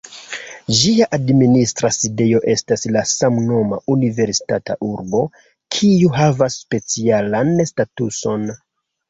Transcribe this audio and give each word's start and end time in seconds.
Ĝia 0.77 1.07
administra 1.17 1.91
sidejo 1.97 2.39
estas 2.53 2.85
la 2.95 3.03
samnoma 3.11 3.79
universitata 3.97 4.77
urbo, 4.89 5.21
kiu 5.77 6.11
havas 6.17 6.59
specialan 6.65 7.55
statuson. 7.75 8.51